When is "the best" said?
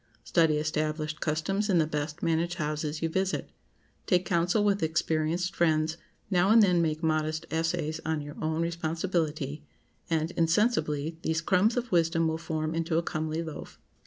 1.77-2.23